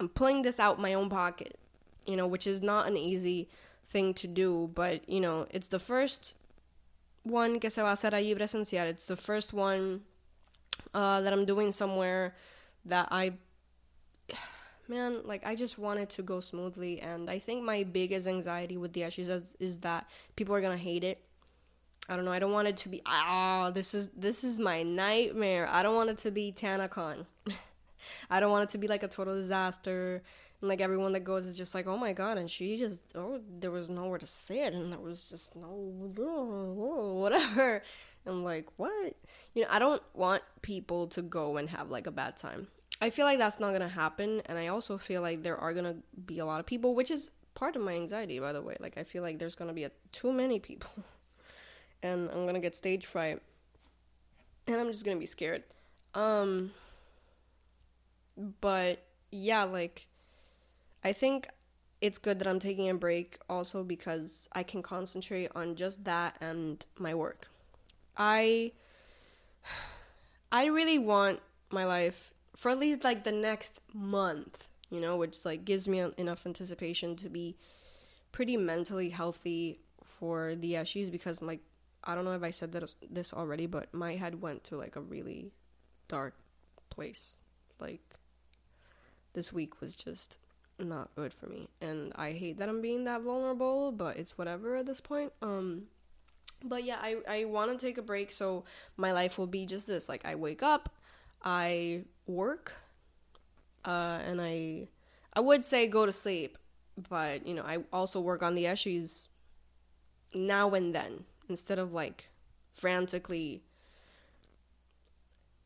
I'm 0.01 0.09
pulling 0.09 0.43
this 0.43 0.61
out 0.61 0.81
my 0.81 0.95
own 0.95 1.09
pocket, 1.09 1.59
you 2.07 2.17
know, 2.17 2.27
which 2.27 2.47
is 2.47 2.63
not 2.63 2.87
an 2.87 2.97
easy 2.97 3.49
thing 3.87 4.15
to 4.15 4.27
do, 4.27 4.71
but 4.75 5.09
you 5.09 5.21
know, 5.21 5.47
it's 5.51 5.69
the 5.69 5.79
first 5.79 6.35
one 7.25 7.61
que 7.61 7.71
se 7.71 7.83
va 7.83 7.89
a 7.89 7.93
hacer 7.93 8.11
allí 8.13 8.37
presencial. 8.37 8.87
It's 8.87 9.07
the 9.07 9.17
first 9.17 9.53
one 9.53 10.03
uh, 10.95 11.21
that 11.21 11.33
I'm 11.33 11.45
doing 11.45 11.73
somewhere 11.73 12.35
that 12.85 13.09
I 13.11 13.35
man, 14.93 15.21
like 15.25 15.45
I 15.47 15.55
just 15.55 15.79
want 15.79 16.01
it 16.01 16.11
to 16.11 16.23
go 16.23 16.41
smoothly 16.41 17.01
and 17.01 17.31
I 17.31 17.39
think 17.39 17.65
my 17.65 17.83
biggest 17.83 18.27
anxiety 18.27 18.77
with 18.77 18.93
the 18.93 19.05
Ashes 19.05 19.29
is, 19.29 19.53
is 19.59 19.79
that 19.79 20.07
people 20.37 20.55
are 20.55 20.61
gonna 20.61 20.77
hate 20.77 21.03
it. 21.03 21.19
I 22.09 22.17
don't 22.17 22.25
know, 22.25 22.33
I 22.33 22.39
don't 22.39 22.53
want 22.53 22.69
it 22.69 22.77
to 22.79 22.89
be 22.89 23.01
ah 23.07 23.71
this 23.71 23.95
is 23.95 24.11
this 24.17 24.45
is 24.45 24.59
my 24.59 24.83
nightmare. 24.83 25.67
I 25.71 25.83
don't 25.83 25.97
want 25.97 26.11
it 26.11 26.19
to 26.19 26.31
be 26.31 26.53
TanaCon. 26.53 27.27
I 28.31 28.41
don't 28.41 28.51
want 28.51 28.69
it 28.69 28.73
to 28.73 28.79
be 28.79 28.89
like 28.89 29.03
a 29.03 29.09
total 29.09 29.35
disaster 29.35 30.23
and 30.61 30.69
like 30.69 30.81
everyone 30.81 31.13
that 31.13 31.25
goes 31.25 31.45
is 31.45 31.57
just 31.57 31.75
like, 31.75 31.87
oh 31.87 31.97
my 31.97 32.13
god, 32.13 32.37
and 32.39 32.51
she 32.51 32.77
just 32.77 33.01
oh 33.15 33.41
there 33.61 33.71
was 33.71 33.89
nowhere 33.89 34.19
to 34.19 34.27
sit 34.27 34.75
and 34.75 34.93
there 34.93 35.01
was 35.01 35.29
just 35.29 35.57
no 35.57 35.69
whatever. 37.23 37.83
I'm 38.27 38.45
like, 38.45 38.67
what? 38.77 39.17
You 39.55 39.63
know, 39.63 39.69
I 39.71 39.79
don't 39.79 40.03
want 40.15 40.43
people 40.61 41.09
to 41.09 41.23
go 41.23 41.57
and 41.57 41.69
have 41.71 41.91
like 41.91 42.07
a 42.07 42.13
bad 42.13 42.37
time. 42.37 42.69
I 43.03 43.11
feel 43.11 43.27
like 43.27 43.39
that's 43.39 43.59
not 43.59 43.73
gonna 43.73 43.89
happen, 43.89 44.43
and 44.47 44.57
I 44.57 44.69
also 44.69 44.97
feel 44.97 45.23
like 45.23 45.43
there 45.43 45.57
are 45.57 45.75
gonna 45.75 45.97
be 46.25 46.39
a 46.39 46.47
lot 46.47 46.61
of 46.61 46.67
people, 46.67 46.95
which 46.95 47.11
is 47.11 47.33
part 47.53 47.75
of 47.75 47.83
my 47.83 47.95
anxiety, 47.95 48.39
by 48.39 48.53
the 48.53 48.63
way. 48.63 48.77
Like 48.79 48.97
I 48.97 49.03
feel 49.03 49.25
like 49.25 49.41
there's 49.41 49.57
gonna 49.57 49.73
be 49.73 49.83
a, 49.83 49.91
too 50.13 50.31
many 50.31 50.61
people, 50.61 50.93
and 52.05 52.31
I'm 52.31 52.47
gonna 52.47 52.61
get 52.61 52.77
stage 52.77 53.05
fright, 53.05 53.43
and 54.69 54.77
I'm 54.77 54.87
just 54.87 55.05
gonna 55.05 55.19
be 55.19 55.27
scared. 55.27 55.65
Um, 56.15 56.71
but 58.61 59.05
yeah, 59.33 59.65
like 59.65 60.07
I 61.03 61.13
think 61.13 61.49
it's 62.01 62.19
good 62.19 62.39
that 62.39 62.47
I'm 62.47 62.61
taking 62.61 62.89
a 62.89 62.95
break 62.95 63.37
also 63.51 63.83
because 63.83 64.49
I 64.53 64.63
can 64.63 64.81
concentrate 64.81 65.51
on 65.57 65.75
just 65.75 66.05
that 66.05 66.37
and 66.41 66.87
my 67.01 67.17
work. 67.17 67.49
I 68.17 68.71
I 70.53 70.67
really 70.67 70.99
want 70.99 71.41
my 71.69 71.85
life 71.85 72.32
for 72.57 72.71
at 72.71 72.79
least 72.79 73.05
like 73.05 73.25
the 73.25 73.33
next 73.33 73.81
month, 73.93 74.69
you 74.91 75.01
know, 75.01 75.17
which 75.17 75.45
like 75.45 75.65
gives 75.65 75.89
me 75.89 76.05
enough 76.17 76.47
anticipation 76.47 77.17
to 77.17 77.29
be 77.29 77.57
pretty 78.31 78.57
mentally 78.57 79.11
healthy 79.11 79.79
for 80.03 80.55
the 80.55 80.77
Ashes 80.77 81.11
because 81.11 81.43
like 81.43 81.61
I 82.05 82.15
don't 82.15 82.25
know 82.25 82.35
if 82.35 82.43
I 82.43 82.51
said 82.51 82.73
that 82.73 82.95
this 83.11 83.33
already, 83.33 83.67
but 83.67 83.93
my 83.95 84.17
head 84.17 84.43
went 84.43 84.65
to 84.65 84.77
like 84.77 84.97
a 84.97 85.01
really 85.01 85.53
dark 86.09 86.35
place. 86.91 87.39
Like 87.81 88.01
this 89.35 89.53
week 89.53 89.81
was 89.81 89.95
just 89.95 90.37
not 90.79 91.15
good 91.15 91.33
for 91.33 91.47
me, 91.47 91.69
and 91.81 92.13
I 92.17 92.33
hate 92.33 92.59
that 92.59 92.69
I'm 92.69 92.81
being 92.81 93.05
that 93.05 93.23
vulnerable, 93.23 93.93
but 93.93 94.17
it's 94.17 94.37
whatever 94.37 94.77
at 94.77 94.87
this 94.87 95.01
point. 95.01 95.33
Um, 95.43 95.85
but 96.65 96.85
yeah, 96.85 96.99
I 97.01 97.17
I 97.29 97.45
want 97.45 97.71
to 97.71 97.87
take 97.87 97.99
a 97.99 98.03
break 98.03 98.33
so 98.33 98.65
my 98.97 99.13
life 99.13 99.39
will 99.39 99.47
be 99.47 99.67
just 99.67 99.87
this. 99.87 100.09
Like 100.09 100.25
I 100.25 100.35
wake 100.35 100.63
up, 100.63 100.93
I 101.45 102.05
work, 102.27 102.73
uh, 103.85 104.21
and 104.25 104.41
I 104.41 104.89
I 105.33 105.41
would 105.41 105.65
say 105.65 105.87
go 105.87 106.07
to 106.07 106.13
sleep, 106.13 106.59
but 107.09 107.47
you 107.47 107.55
know 107.55 107.63
I 107.63 107.79
also 107.93 108.21
work 108.21 108.43
on 108.43 108.55
the 108.55 108.67
Ashes 108.67 109.29
now 110.35 110.71
and 110.71 110.95
then 110.95 111.25
instead 111.49 111.79
of 111.79 111.93
like 111.93 112.29
frantically 112.73 113.63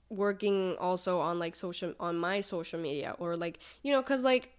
working 0.09 0.77
also 0.79 1.21
on 1.21 1.39
like 1.39 1.55
social 1.55 1.95
on 1.99 2.17
my 2.17 2.41
social 2.41 2.81
media 2.81 3.15
or 3.19 3.37
like 3.37 3.59
you 3.83 3.93
know 3.93 4.01
because 4.01 4.25
like 4.25 4.53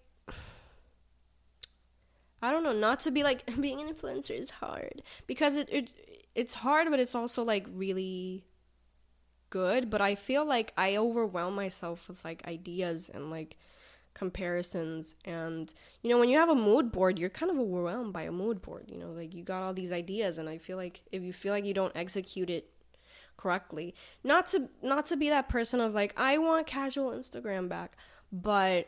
I 2.42 2.52
don't 2.52 2.64
know, 2.64 2.74
not 2.74 3.00
to 3.02 3.12
be 3.12 3.24
like 3.24 3.44
being 3.62 3.82
an 3.82 3.94
influencer 3.94 4.40
is 4.40 4.52
hard 4.52 5.02
because 5.26 5.56
it, 5.56 5.68
it 5.72 5.94
it's 6.36 6.54
hard, 6.54 6.90
but 6.90 7.00
it's 7.00 7.16
also 7.16 7.44
like 7.44 7.66
really 7.74 8.44
good, 9.50 9.90
but 9.90 10.02
I 10.02 10.16
feel 10.16 10.46
like 10.46 10.74
I 10.78 10.98
overwhelm 10.98 11.56
myself 11.56 12.08
with 12.08 12.24
like 12.24 12.46
ideas 12.48 13.10
and 13.14 13.32
like 13.32 13.58
comparisons. 14.18 15.16
And 15.26 15.72
you 16.02 16.10
know 16.10 16.18
when 16.18 16.30
you 16.30 16.38
have 16.38 16.50
a 16.50 16.56
mood 16.56 16.92
board 16.92 17.20
you're 17.20 17.30
kind 17.30 17.52
of 17.52 17.60
overwhelmed 17.60 18.14
by 18.14 18.24
a 18.24 18.32
mood 18.32 18.62
board 18.62 18.90
you 18.90 18.98
know 18.98 19.12
like 19.12 19.34
you 19.34 19.44
got 19.44 19.62
all 19.62 19.74
these 19.74 19.92
ideas 19.92 20.38
and 20.38 20.50
i 20.50 20.58
feel 20.58 20.78
like 20.78 21.02
if 21.12 21.22
you 21.22 21.32
feel 21.32 21.54
like 21.54 21.66
you 21.66 21.74
don't 21.74 21.96
execute 21.96 22.50
it 22.50 22.70
correctly 23.38 23.94
not 24.24 24.48
to 24.48 24.70
not 24.82 25.06
to 25.06 25.16
be 25.16 25.30
that 25.30 25.48
person 25.48 25.80
of 25.80 25.94
like 25.94 26.14
i 26.18 26.38
want 26.38 26.66
casual 26.66 27.12
instagram 27.12 27.70
back 27.70 27.96
but 28.32 28.88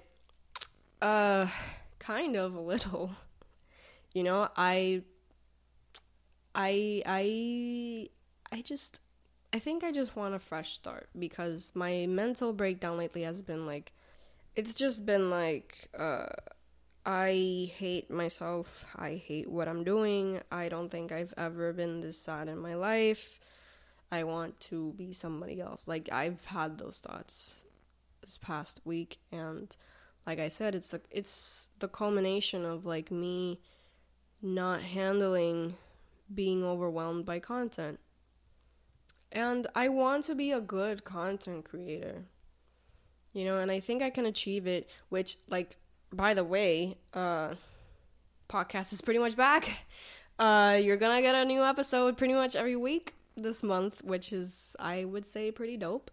uh 1.02 1.46
kind 2.00 2.36
of 2.36 2.56
a 2.56 2.60
little 2.60 3.12
you 4.14 4.24
know 4.24 4.50
i 4.58 5.02
i 6.56 7.04
i 7.06 8.10
i 8.52 8.62
just 8.62 9.00
I 9.52 9.60
think 9.60 9.84
I 9.84 9.92
just 9.92 10.16
want 10.16 10.36
a 10.36 10.40
fresh 10.40 10.74
start 10.74 11.10
because 11.18 11.72
my 11.74 12.06
mental 12.06 12.54
breakdown 12.54 12.98
lately 12.98 13.24
has 13.24 13.42
been 13.42 13.66
like 13.66 13.92
it's 14.56 14.74
just 14.74 15.06
been 15.06 15.30
like 15.30 15.90
uh 15.98 16.28
I 17.06 17.72
hate 17.76 18.12
myself. 18.12 18.86
I 18.96 19.16
hate 19.16 19.50
what 19.50 19.68
I'm 19.68 19.84
doing. 19.84 20.42
I 20.52 20.70
don't 20.70 20.90
think 20.90 21.12
I've 21.12 21.34
ever 21.38 21.74
been 21.74 22.02
this 22.02 22.20
sad 22.20 22.48
in 22.48 22.60
my 22.60 22.76
life. 22.76 23.40
I 24.12 24.26
want 24.26 24.60
to 24.70 24.94
be 24.98 25.14
somebody 25.14 25.60
else. 25.60 25.88
Like 25.88 26.10
I've 26.12 26.46
had 26.46 26.78
those 26.78 27.00
thoughts 27.00 27.56
this 28.22 28.38
past 28.38 28.82
week 28.86 29.18
and 29.32 29.76
like 30.28 30.40
I 30.40 30.50
said 30.50 30.76
it's 30.76 30.90
the 30.90 31.02
it's 31.10 31.70
the 31.80 31.88
culmination 31.88 32.66
of 32.66 32.86
like 32.86 33.10
me 33.10 33.60
not 34.44 34.82
handling 34.82 35.76
being 36.32 36.64
overwhelmed 36.64 37.26
by 37.26 37.40
content 37.40 38.00
and 39.32 39.68
I 39.76 39.90
want 39.90 40.26
to 40.26 40.36
be 40.36 40.52
a 40.52 40.62
good 40.62 41.04
content 41.04 41.66
creator. 41.66 42.26
You 43.34 43.46
know, 43.46 43.60
and 43.60 43.72
I 43.72 43.80
think 43.80 44.02
I 44.02 44.10
can 44.10 44.26
achieve 44.26 44.66
it, 44.68 44.90
which 45.10 45.38
like 45.50 45.78
by 46.12 46.34
the 46.34 46.44
way, 46.44 46.98
uh 47.14 47.54
podcast 48.50 48.92
is 48.94 49.02
pretty 49.02 49.20
much 49.20 49.36
back. 49.36 49.70
Uh 50.40 50.80
you're 50.82 50.96
going 50.96 51.14
to 51.18 51.22
get 51.22 51.36
a 51.36 51.44
new 51.44 51.62
episode 51.62 52.16
pretty 52.16 52.34
much 52.34 52.56
every 52.56 52.78
week 52.78 53.14
this 53.36 53.62
month, 53.62 54.02
which 54.06 54.32
is 54.32 54.74
I 54.80 55.04
would 55.04 55.26
say 55.26 55.52
pretty 55.52 55.76
dope. 55.76 56.10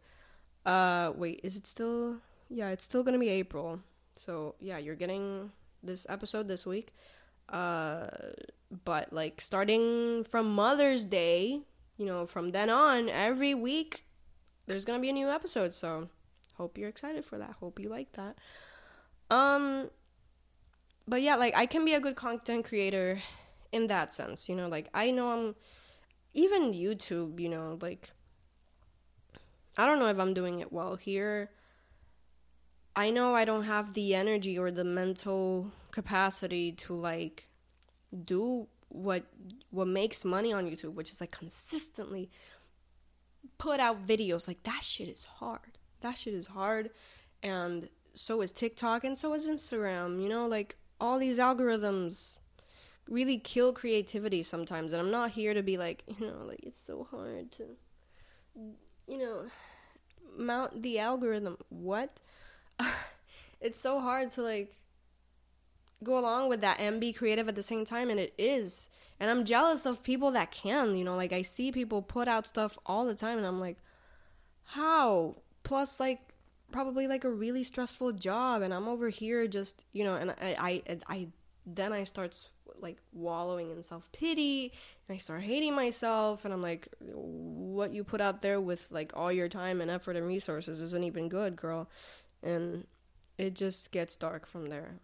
Uh 0.65 1.13
wait, 1.15 1.39
is 1.45 1.55
it 1.57 1.65
still 1.65 2.17
Yeah, 2.51 2.71
it's 2.71 2.83
still 2.83 3.05
going 3.05 3.13
to 3.13 3.21
be 3.21 3.29
April. 3.29 3.79
So, 4.17 4.57
yeah, 4.59 4.79
you're 4.79 4.97
getting 4.97 5.53
this 5.85 6.07
episode 6.09 6.49
this 6.49 6.67
week. 6.67 6.93
Uh 7.49 8.09
but 8.85 9.13
like 9.13 9.41
starting 9.41 10.25
from 10.25 10.53
Mother's 10.53 11.05
Day, 11.05 11.61
you 11.97 12.07
know, 12.07 12.26
from 12.26 12.50
then 12.50 12.71
on, 12.71 13.09
every 13.09 13.55
week 13.55 14.05
there's 14.67 14.85
gonna 14.85 15.00
be 15.00 15.11
a 15.11 15.12
new 15.12 15.29
episode. 15.29 15.73
So 15.75 16.09
hope 16.55 16.79
you're 16.79 16.88
excited 16.88 17.25
for 17.25 17.38
that. 17.38 17.57
Hope 17.61 17.79
you 17.79 17.88
like 17.88 18.12
that. 18.12 18.37
Um, 19.31 19.91
but 21.09 21.23
yeah, 21.23 21.37
like 21.37 21.57
I 21.57 21.67
can 21.67 21.85
be 21.85 21.95
a 21.95 22.00
good 22.00 22.17
content 22.17 22.65
creator 22.65 23.21
in 23.73 23.87
that 23.88 24.12
sense. 24.15 24.49
You 24.49 24.57
know, 24.57 24.69
like 24.69 24.88
I 24.93 25.11
know 25.11 25.31
I'm 25.31 25.55
even 26.35 26.73
YouTube. 26.73 27.41
You 27.41 27.49
know, 27.49 27.79
like 27.81 28.11
I 29.76 29.87
don't 29.87 29.99
know 29.99 30.09
if 30.09 30.19
I'm 30.19 30.35
doing 30.35 30.61
it 30.61 30.73
well 30.73 30.97
here. 30.97 31.50
I 32.95 33.11
know 33.11 33.35
I 33.35 33.45
don't 33.45 33.65
have 33.65 33.93
the 33.93 34.15
energy 34.15 34.59
or 34.59 34.71
the 34.71 34.85
mental 34.85 35.71
capacity 35.91 36.73
to 36.73 36.95
like 36.95 37.47
do 38.25 38.69
what 38.88 39.25
what 39.71 39.88
makes 39.88 40.25
money 40.25 40.52
on 40.52 40.66
YouTube, 40.66 40.95
which 40.95 41.11
is 41.11 41.21
like 41.21 41.33
consistently 41.33 42.31
put 43.59 43.81
out 43.81 44.07
videos. 44.07 44.49
Like 44.49 44.62
that 44.64 44.83
shit 44.83 45.09
is 45.09 45.25
hard. 45.25 45.78
That 46.00 46.19
shit 46.19 46.35
is 46.35 46.47
hard, 46.47 46.90
and 47.43 47.88
so 48.14 48.40
is 48.40 48.52
TikTok 48.52 49.05
and 49.05 49.16
so 49.16 49.35
is 49.35 49.49
Instagram. 49.49 50.23
You 50.23 50.28
know, 50.28 50.47
like 50.47 50.76
all 51.00 51.19
these 51.19 51.38
algorithms 51.38 52.38
really 53.09 53.38
kill 53.38 53.73
creativity 53.73 54.43
sometimes. 54.43 54.93
And 54.93 55.00
I'm 55.00 55.11
not 55.11 55.31
here 55.31 55.55
to 55.55 55.62
be 55.62 55.76
like, 55.76 56.02
you 56.07 56.26
know, 56.26 56.45
like 56.47 56.61
it's 56.62 56.81
so 56.85 57.07
hard 57.11 57.52
to, 57.52 57.64
you 59.07 59.19
know, 59.19 59.47
mount 60.37 60.83
the 60.83 60.99
algorithm. 60.99 61.57
What? 61.69 62.19
it's 63.61 63.81
so 63.81 64.00
hard 64.00 64.31
to 64.33 64.43
like 64.43 64.75
go 66.05 66.19
along 66.19 66.49
with 66.49 66.61
that 66.61 66.79
and 66.79 67.00
be 67.00 67.12
creative 67.12 67.49
at 67.49 67.55
the 67.55 67.62
same 67.62 67.85
time 67.85 68.11
and 68.11 68.21
it 68.21 68.35
is 68.37 68.88
and 69.19 69.31
i'm 69.31 69.45
jealous 69.45 69.87
of 69.87 70.03
people 70.03 70.31
that 70.31 70.50
can 70.50 70.95
you 70.95 71.05
know 71.05 71.17
like 71.17 71.33
i 71.33 71.43
see 71.43 71.73
people 71.73 72.03
put 72.03 72.29
out 72.29 72.47
stuff 72.47 72.79
all 72.85 73.07
the 73.07 73.15
time 73.15 73.38
and 73.38 73.47
i'm 73.47 73.61
like 73.61 73.79
how 74.65 75.35
plus 75.62 75.99
like 75.99 76.21
probably 76.71 77.07
like 77.07 77.25
a 77.25 77.31
really 77.31 77.65
stressful 77.65 78.12
job 78.12 78.61
and 78.61 78.75
i'm 78.75 78.88
over 78.88 79.09
here 79.09 79.47
just 79.47 79.85
you 79.93 80.05
know 80.05 80.15
and 80.15 80.33
i 80.33 80.83
i 80.88 80.99
i 81.09 81.29
then 81.67 81.93
I 81.93 82.05
start 82.05 82.49
like 82.81 82.99
wallowing 83.12 83.71
in 83.71 83.83
self 83.83 84.11
pity 84.12 84.73
and 85.09 85.17
I 85.17 85.19
start 85.19 85.43
hating 85.43 85.75
myself 85.75 86.45
and 86.45 86.55
I'm 86.55 86.62
like 86.62 86.88
what 87.00 87.93
you 87.93 88.05
put 88.05 88.21
out 88.21 88.43
there 88.43 88.61
with 88.61 88.87
like 88.91 89.12
all 89.15 89.33
your 89.33 89.49
time 89.49 89.81
and 89.81 89.91
effort 89.91 90.17
and 90.17 90.26
resources 90.26 90.81
isn't 90.81 91.05
even 91.05 91.29
good, 91.29 91.57
girl. 91.57 91.88
And 92.43 92.87
it 93.37 93.55
just 93.55 93.91
gets 93.91 94.17
dark 94.17 94.47
from 94.47 94.69
there. 94.69 95.00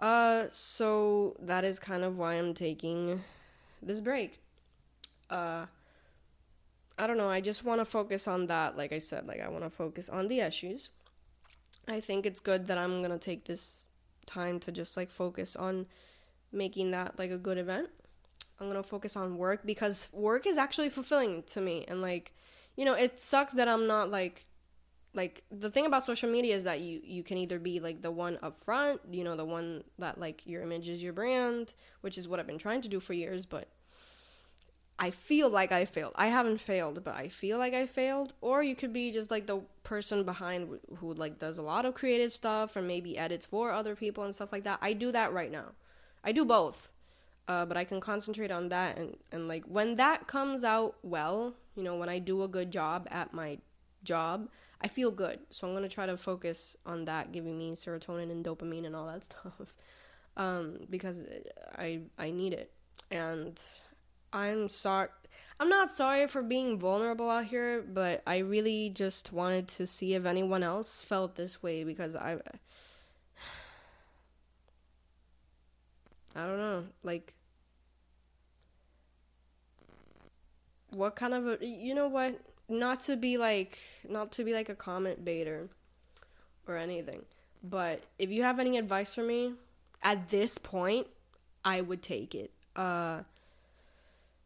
Uh 0.00 0.46
so 0.50 1.36
that 1.40 1.64
is 1.64 1.78
kind 1.78 2.02
of 2.02 2.18
why 2.18 2.34
I'm 2.34 2.54
taking 2.54 3.22
this 3.82 4.00
break. 4.00 4.40
Uh 5.30 5.66
I 6.96 7.06
don't 7.06 7.16
know, 7.16 7.28
I 7.28 7.40
just 7.40 7.64
want 7.64 7.80
to 7.80 7.84
focus 7.84 8.28
on 8.28 8.46
that 8.46 8.76
like 8.76 8.92
I 8.92 8.98
said, 8.98 9.26
like 9.26 9.40
I 9.40 9.48
want 9.48 9.64
to 9.64 9.70
focus 9.70 10.08
on 10.08 10.28
the 10.28 10.40
Ashes. 10.40 10.90
I 11.88 12.00
think 12.00 12.24
it's 12.26 12.40
good 12.40 12.66
that 12.68 12.78
I'm 12.78 13.00
to 13.10 13.18
take 13.18 13.44
this 13.44 13.86
time 14.26 14.58
to 14.60 14.72
just 14.72 14.96
like 14.96 15.10
focus 15.10 15.54
on 15.54 15.86
making 16.52 16.92
that 16.92 17.18
like 17.18 17.30
a 17.30 17.36
good 17.36 17.58
event. 17.58 17.88
I'm 18.60 18.68
to 18.82 18.88
focus 18.88 19.16
on 19.16 19.36
work 19.36 19.66
because 19.66 20.08
work 20.12 20.46
is 20.46 20.56
actually 20.56 20.88
fulfilling 20.88 21.42
to 21.44 21.60
me 21.60 21.84
and 21.88 22.00
like 22.00 22.32
you 22.76 22.84
know, 22.84 22.94
it 22.94 23.20
sucks 23.20 23.54
that 23.54 23.68
I'm 23.68 23.86
not 23.86 24.10
like 24.10 24.46
like 25.14 25.44
the 25.50 25.70
thing 25.70 25.86
about 25.86 26.04
social 26.04 26.28
media 26.28 26.54
is 26.56 26.64
that 26.64 26.80
you 26.80 27.00
you 27.04 27.22
can 27.22 27.38
either 27.38 27.58
be 27.58 27.80
like 27.80 28.02
the 28.02 28.10
one 28.10 28.38
up 28.42 28.60
front, 28.60 29.00
you 29.10 29.24
know, 29.24 29.36
the 29.36 29.44
one 29.44 29.84
that 29.98 30.18
like 30.18 30.42
your 30.44 30.62
image 30.62 30.88
is 30.88 31.02
your 31.02 31.12
brand, 31.12 31.72
which 32.00 32.18
is 32.18 32.26
what 32.26 32.40
I've 32.40 32.46
been 32.46 32.58
trying 32.58 32.82
to 32.82 32.88
do 32.88 33.00
for 33.00 33.14
years, 33.14 33.46
but 33.46 33.68
I 34.98 35.10
feel 35.10 35.50
like 35.50 35.72
I 35.72 35.84
failed. 35.86 36.12
I 36.14 36.28
haven't 36.28 36.60
failed, 36.60 37.02
but 37.02 37.16
I 37.16 37.28
feel 37.28 37.58
like 37.58 37.74
I 37.74 37.86
failed. 37.86 38.32
Or 38.40 38.62
you 38.62 38.76
could 38.76 38.92
be 38.92 39.10
just 39.10 39.30
like 39.30 39.46
the 39.46 39.60
person 39.82 40.24
behind 40.24 40.78
who 40.98 41.14
like 41.14 41.38
does 41.38 41.58
a 41.58 41.62
lot 41.62 41.84
of 41.84 41.94
creative 41.94 42.32
stuff 42.32 42.76
or 42.76 42.82
maybe 42.82 43.18
edits 43.18 43.46
for 43.46 43.72
other 43.72 43.96
people 43.96 44.24
and 44.24 44.34
stuff 44.34 44.52
like 44.52 44.64
that. 44.64 44.78
I 44.82 44.92
do 44.92 45.10
that 45.12 45.32
right 45.32 45.50
now. 45.50 45.72
I 46.22 46.32
do 46.32 46.44
both. 46.44 46.88
Uh, 47.46 47.66
but 47.66 47.76
I 47.76 47.84
can 47.84 48.00
concentrate 48.00 48.50
on 48.50 48.70
that 48.70 48.96
and, 48.96 49.18
and 49.30 49.46
like 49.46 49.64
when 49.64 49.96
that 49.96 50.26
comes 50.26 50.64
out 50.64 50.94
well, 51.02 51.54
you 51.76 51.82
know, 51.82 51.96
when 51.96 52.08
I 52.08 52.18
do 52.18 52.42
a 52.42 52.48
good 52.48 52.70
job 52.70 53.06
at 53.10 53.34
my 53.34 53.58
job, 54.02 54.48
I 54.84 54.88
feel 54.88 55.10
good. 55.10 55.40
So 55.50 55.66
I'm 55.66 55.74
gonna 55.74 55.88
try 55.88 56.06
to 56.06 56.18
focus 56.18 56.76
on 56.84 57.06
that, 57.06 57.32
giving 57.32 57.58
me 57.58 57.72
serotonin 57.72 58.30
and 58.30 58.44
dopamine 58.44 58.84
and 58.86 58.94
all 58.94 59.06
that 59.06 59.24
stuff, 59.30 59.74
um, 60.36 60.80
because 60.90 61.20
I 61.76 62.02
I 62.18 62.30
need 62.30 62.52
it. 62.52 62.70
And 63.10 63.60
I'm 64.32 64.68
sorry. 64.68 65.08
I'm 65.58 65.68
not 65.70 65.90
sorry 65.90 66.26
for 66.26 66.42
being 66.42 66.78
vulnerable 66.78 67.30
out 67.30 67.46
here, 67.46 67.82
but 67.82 68.22
I 68.26 68.38
really 68.38 68.90
just 68.90 69.32
wanted 69.32 69.68
to 69.68 69.86
see 69.86 70.14
if 70.14 70.26
anyone 70.26 70.62
else 70.62 71.00
felt 71.00 71.36
this 71.36 71.62
way 71.62 71.84
because 71.84 72.14
I 72.16 72.38
I 76.36 76.46
don't 76.46 76.58
know, 76.58 76.84
like 77.02 77.32
what 80.90 81.16
kind 81.16 81.34
of 81.34 81.46
a 81.62 81.66
you 81.66 81.94
know 81.94 82.08
what, 82.08 82.38
not 82.68 83.00
to 83.00 83.16
be 83.16 83.38
like 83.38 83.78
not 84.08 84.32
to 84.32 84.44
be 84.44 84.52
like 84.52 84.68
a 84.68 84.74
comment 84.74 85.24
baiter 85.24 85.68
or 86.66 86.76
anything, 86.76 87.22
but 87.62 88.02
if 88.18 88.30
you 88.30 88.42
have 88.42 88.58
any 88.58 88.78
advice 88.78 89.12
for 89.12 89.22
me 89.22 89.54
at 90.02 90.28
this 90.28 90.58
point, 90.58 91.06
I 91.64 91.80
would 91.80 92.02
take 92.02 92.34
it. 92.34 92.50
Uh 92.76 93.20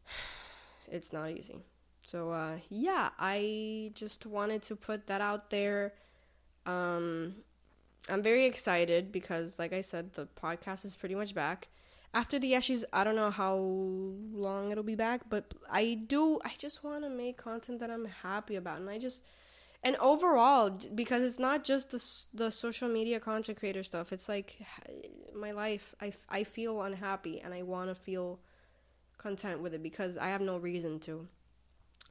it's 0.91 1.13
not 1.13 1.31
easy. 1.31 1.63
So 2.09 2.31
uh, 2.31 2.57
yeah, 2.69 3.09
I 3.19 3.91
just 3.93 4.25
wanted 4.25 4.63
to 4.63 4.75
put 4.75 5.05
that 5.07 5.21
out 5.21 5.51
there. 5.51 5.93
Um, 6.65 7.35
I'm 8.09 8.23
very 8.23 8.45
excited 8.45 9.11
because, 9.11 9.59
like 9.59 9.73
I 9.73 9.81
said, 9.81 10.13
the 10.13 10.27
podcast 10.41 10.85
is 10.85 10.95
pretty 10.95 11.13
much 11.13 11.35
back. 11.35 11.67
After 12.13 12.39
the 12.39 12.55
Ashes, 12.55 12.85
I 12.91 13.03
don't 13.03 13.15
know 13.15 13.29
how 13.29 13.55
long 13.55 14.71
it'll 14.71 14.83
be 14.83 14.95
back, 14.95 15.29
but 15.29 15.53
I 15.69 15.93
do. 15.93 16.39
I 16.43 16.53
just 16.57 16.83
want 16.83 17.03
to 17.03 17.09
make 17.09 17.37
content 17.37 17.79
that 17.79 17.91
I'm 17.91 18.05
happy 18.05 18.55
about, 18.55 18.79
and 18.79 18.89
I 18.89 18.97
just 18.97 19.21
and 19.83 19.95
overall 19.97 20.71
because 20.95 21.21
it's 21.21 21.39
not 21.39 21.63
just 21.63 21.91
the 21.91 22.03
the 22.33 22.51
social 22.51 22.89
media 22.89 23.19
content 23.19 23.59
creator 23.59 23.83
stuff. 23.83 24.11
It's 24.11 24.27
like 24.27 24.57
my 25.35 25.51
life. 25.51 25.93
I 26.01 26.13
I 26.29 26.43
feel 26.43 26.81
unhappy, 26.81 27.39
and 27.41 27.53
I 27.53 27.61
want 27.61 27.89
to 27.89 27.95
feel 27.95 28.39
content 29.17 29.61
with 29.61 29.73
it 29.73 29.83
because 29.83 30.17
I 30.17 30.29
have 30.29 30.41
no 30.41 30.57
reason 30.57 30.99
to. 31.01 31.27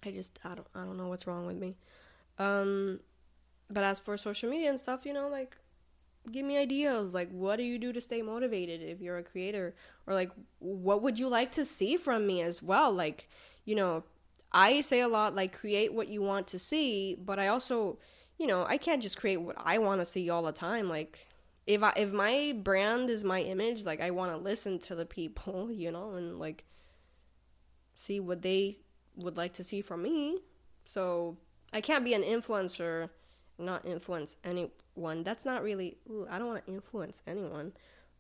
I 0.05 0.13
just 0.13 0.39
I 0.45 0.55
don't 0.55 0.69
I 0.75 0.85
don't 0.85 0.97
know 0.97 1.09
what's 1.09 1.27
wrong 1.27 1.47
with 1.47 1.57
me. 1.57 1.77
Um 2.39 3.01
but 3.71 3.85
as 3.85 3.99
for 3.99 4.17
social 4.17 4.49
media 4.49 4.71
and 4.71 4.79
stuff, 4.79 5.05
you 5.05 5.13
know, 5.13 5.29
like 5.29 5.57
give 6.31 6.45
me 6.45 6.57
ideas 6.57 7.15
like 7.15 7.31
what 7.31 7.57
do 7.57 7.63
you 7.63 7.79
do 7.79 7.93
to 7.93 8.01
stay 8.01 8.23
motivated 8.23 8.83
if 8.83 9.01
you're 9.01 9.19
a 9.19 9.23
creator? 9.23 9.75
Or 10.07 10.15
like 10.15 10.31
what 10.59 11.03
would 11.03 11.19
you 11.19 11.29
like 11.29 11.53
to 11.53 11.65
see 11.65 11.97
from 11.97 12.27
me 12.27 12.43
as 12.43 12.63
well? 12.63 12.93
Like 12.93 13.29
you 13.65 13.75
know 13.75 14.05
i 14.51 14.81
say 14.81 15.01
a 15.01 15.09
lot 15.09 15.35
like 15.35 15.53
create 15.53 15.93
what 15.93 16.09
you 16.09 16.23
want 16.23 16.47
to 16.47 16.59
see 16.59 17.15
but 17.23 17.39
i 17.39 17.49
also 17.49 17.99
you 18.39 18.47
know 18.47 18.65
i 18.67 18.79
can't 18.79 19.03
just 19.03 19.19
create 19.19 19.37
what 19.37 19.55
i 19.59 19.77
want 19.77 20.01
to 20.01 20.07
see 20.07 20.31
all 20.31 20.43
the 20.43 20.53
time. 20.53 20.89
Like 20.89 21.27
if 21.67 21.83
i 21.83 21.93
if 21.97 22.13
my 22.13 22.55
brand 22.63 23.11
is 23.11 23.25
my 23.25 23.43
image 23.43 23.85
like 23.85 24.01
i 24.01 24.11
want 24.11 24.33
to 24.33 24.39
listen 24.39 24.79
to 24.79 24.95
the 24.95 25.05
people 25.05 25.71
you 25.83 25.93
know 25.93 26.13
and 26.13 26.39
like 26.39 26.65
see 27.95 28.21
what 28.21 28.43
they 28.43 28.79
would 29.17 29.37
like 29.37 29.53
to 29.55 29.65
see 29.65 29.81
from 29.81 30.03
me. 30.03 30.39
So 30.85 31.37
I 31.73 31.81
can't 31.81 32.05
be 32.05 32.15
an 32.15 32.23
influencer, 32.23 33.11
not 33.59 33.85
influence 33.85 34.37
anyone. 34.99 35.23
That's 35.23 35.45
not 35.45 35.63
really. 35.63 35.97
Ooh, 36.11 36.27
I 36.29 36.39
don't 36.39 36.49
want 36.49 36.67
to 36.67 36.73
influence 36.73 37.23
anyone, 37.27 37.73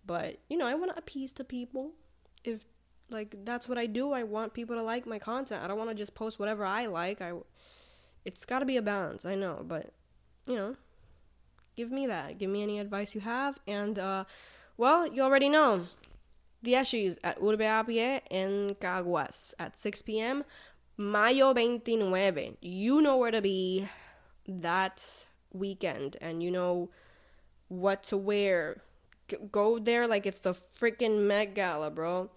but 0.06 0.38
you 0.48 0.56
know, 0.56 0.66
I 0.66 0.74
want 0.74 0.92
to 0.92 0.98
appease 0.98 1.32
to 1.32 1.44
people. 1.44 1.92
If 2.44 2.64
like 3.10 3.34
that's 3.44 3.68
what 3.68 3.78
I 3.78 3.86
do, 3.86 4.12
I 4.12 4.22
want 4.22 4.54
people 4.54 4.76
to 4.76 4.82
like 4.82 5.06
my 5.06 5.18
content. 5.18 5.62
I 5.62 5.68
don't 5.68 5.78
want 5.78 5.90
to 5.90 5.96
just 5.96 6.14
post 6.14 6.38
whatever 6.38 6.64
I 6.64 6.86
like. 6.86 7.20
I 7.20 7.32
it's 8.24 8.44
got 8.44 8.60
to 8.60 8.64
be 8.64 8.76
a 8.76 8.82
balance. 8.82 9.24
I 9.24 9.34
know, 9.34 9.64
but 9.66 9.92
you 10.46 10.54
know, 10.54 10.76
give 11.76 11.90
me 11.90 12.06
that. 12.06 12.38
Give 12.38 12.50
me 12.50 12.62
any 12.62 12.78
advice 12.78 13.14
you 13.14 13.20
have, 13.20 13.58
and 13.66 13.98
uh, 13.98 14.24
well, 14.76 15.06
you 15.06 15.22
already 15.22 15.48
know 15.48 15.86
the 16.62 16.76
Ashes 16.76 17.18
at 17.24 17.38
Urbe 17.42 17.62
a 17.62 17.84
Pie 17.84 18.22
in 18.30 18.76
Caguas 18.80 19.54
at 19.58 19.78
6 19.78 20.02
p.m. 20.02 20.44
Mayo 20.96 21.52
29. 21.52 22.56
You 22.60 23.00
know 23.00 23.16
where 23.16 23.30
to 23.30 23.40
be 23.40 23.88
that 24.48 25.04
weekend 25.58 26.16
and 26.20 26.42
you 26.42 26.50
know 26.50 26.90
what 27.68 28.02
to 28.04 28.16
wear. 28.16 28.82
Go 29.52 29.78
there 29.78 30.06
like 30.06 30.26
it's 30.26 30.40
the 30.40 30.54
freaking 30.80 31.26
Met 31.26 31.54
Gala, 31.54 31.90
bro. 31.90 32.30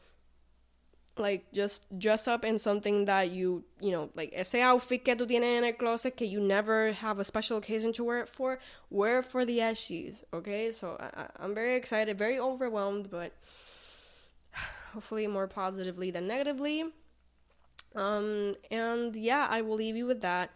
Like, 1.17 1.51
just 1.51 1.85
dress 1.99 2.27
up 2.27 2.45
in 2.45 2.57
something 2.57 3.05
that 3.05 3.31
you, 3.31 3.63
you 3.81 3.91
know, 3.91 4.09
like 4.15 4.31
ese 4.33 4.55
outfit 4.55 5.03
que 5.03 5.15
tú 5.15 5.27
tienes 5.27 5.57
en 5.57 5.63
el 5.63 5.73
closet 5.73 6.15
que 6.15 6.25
you 6.25 6.39
never 6.39 6.93
have 6.93 7.19
a 7.19 7.25
special 7.25 7.57
occasion 7.57 7.91
to 7.93 8.03
wear 8.03 8.21
it 8.21 8.29
for, 8.29 8.59
wear 8.89 9.19
it 9.19 9.25
for 9.25 9.43
the 9.45 9.59
Ashes, 9.61 10.23
okay? 10.33 10.71
So 10.71 10.97
I- 10.99 11.27
I'm 11.37 11.53
very 11.53 11.75
excited, 11.75 12.17
very 12.17 12.39
overwhelmed, 12.39 13.09
but 13.11 13.33
hopefully 14.93 15.27
more 15.27 15.47
positively 15.47 16.11
than 16.11 16.27
negatively. 16.27 16.85
Um, 17.93 18.55
and 18.71 19.15
yeah, 19.15 19.47
I 19.49 19.61
will 19.61 19.75
leave 19.75 19.97
you 19.97 20.05
with 20.05 20.21
that. 20.21 20.51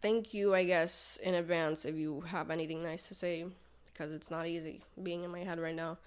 Thank 0.00 0.32
you, 0.32 0.54
I 0.54 0.64
guess, 0.64 1.18
in 1.22 1.34
advance 1.34 1.84
if 1.84 1.96
you 1.96 2.20
have 2.22 2.50
anything 2.50 2.82
nice 2.82 3.08
to 3.08 3.14
say, 3.14 3.44
because 3.86 4.12
it's 4.12 4.30
not 4.30 4.46
easy 4.46 4.82
being 5.02 5.24
in 5.24 5.30
my 5.30 5.40
head 5.40 5.58
right 5.58 5.74
now. 5.74 5.98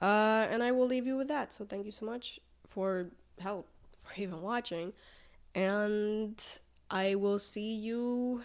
Uh, 0.00 0.46
and 0.50 0.62
I 0.62 0.72
will 0.72 0.86
leave 0.86 1.06
you 1.06 1.16
with 1.16 1.28
that. 1.28 1.52
So 1.52 1.64
thank 1.64 1.86
you 1.86 1.92
so 1.92 2.06
much 2.06 2.40
for 2.66 3.06
help, 3.40 3.68
for 3.98 4.20
even 4.20 4.42
watching. 4.42 4.92
And 5.54 6.40
I 6.90 7.16
will 7.16 7.38
see 7.38 7.74
you 7.74 8.42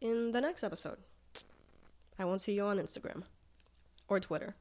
in 0.00 0.32
the 0.32 0.40
next 0.40 0.62
episode. 0.62 0.98
I 2.18 2.24
won't 2.24 2.42
see 2.42 2.52
you 2.52 2.64
on 2.64 2.78
Instagram 2.78 3.22
or 4.08 4.20
Twitter. 4.20 4.54